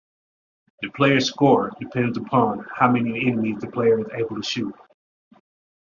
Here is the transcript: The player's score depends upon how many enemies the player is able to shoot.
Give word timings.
The 0.81 0.89
player's 0.89 1.27
score 1.27 1.73
depends 1.79 2.17
upon 2.17 2.65
how 2.75 2.91
many 2.91 3.27
enemies 3.27 3.61
the 3.61 3.67
player 3.69 3.99
is 3.99 4.07
able 4.15 4.37
to 4.37 4.41
shoot. 4.41 4.73